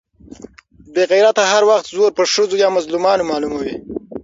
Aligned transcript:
بې 0.93 1.03
غيرته 1.11 1.43
هر 1.51 1.63
وخت 1.69 1.85
زور 1.95 2.11
پر 2.17 2.25
ښځو 2.33 2.55
يا 2.63 2.69
مظلومانو 2.77 3.27
معلوموي. 3.31 3.75